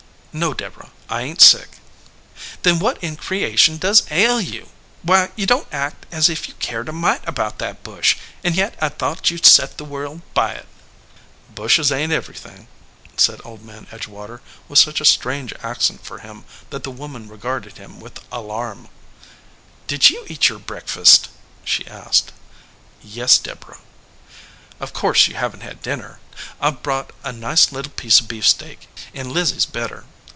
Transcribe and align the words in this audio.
"No, 0.33 0.53
Deborah, 0.53 0.91
I 1.09 1.23
ain 1.23 1.35
t 1.35 1.43
sick." 1.43 1.71
"Then 2.63 2.79
what 2.79 2.97
in 3.03 3.17
creation 3.17 3.75
does 3.75 4.03
ail 4.09 4.39
you? 4.39 4.69
Why, 5.03 5.29
you 5.35 5.45
don 5.45 5.63
t 5.65 5.71
act 5.73 6.05
as 6.09 6.29
if 6.29 6.47
you 6.47 6.53
cared 6.53 6.87
a 6.87 6.93
mite 6.93 7.27
about 7.27 7.59
that 7.59 7.83
bush, 7.83 8.15
and 8.41 8.55
yet 8.55 8.77
I 8.81 8.87
d 8.87 8.95
thought 8.97 9.29
you 9.29 9.39
set 9.43 9.77
the 9.77 9.83
world 9.83 10.21
by 10.33 10.53
it." 10.53 10.67
"Bushes 11.53 11.91
ain 11.91 12.11
t 12.11 12.15
everything," 12.15 12.69
said 13.17 13.41
Old 13.43 13.65
Man 13.65 13.87
Edge 13.91 14.07
120 14.07 14.07
THE 14.07 14.07
FLOWERING 14.07 14.39
BUSH 14.39 14.69
water, 14.69 14.69
with 14.69 14.79
such 14.79 15.01
a 15.01 15.11
strange 15.11 15.53
accent 15.61 16.05
for 16.05 16.19
him 16.19 16.45
that 16.69 16.83
the 16.83 16.91
woman 16.91 17.27
regarded 17.27 17.77
him 17.77 17.99
with 17.99 18.21
alarm. 18.31 18.87
"Did 19.87 20.09
you 20.11 20.23
eat 20.29 20.47
your 20.47 20.59
breakfast?" 20.59 21.27
she 21.65 21.85
asked. 21.87 22.31
"Yes, 23.03 23.37
Deborah." 23.37 23.79
"Of 24.79 24.93
course 24.93 25.27
you 25.27 25.35
haven 25.35 25.59
t 25.59 25.65
had 25.65 25.81
dinner. 25.81 26.19
I 26.61 26.69
ve 26.71 26.77
brought 26.81 27.11
a 27.21 27.33
nice 27.33 27.73
little 27.73 27.91
piece 27.91 28.21
of 28.21 28.29
beefsteak; 28.29 28.87
and 29.13 29.33
Lizzie 29.33 29.57
s 29.57 29.65
better. 29.65 30.05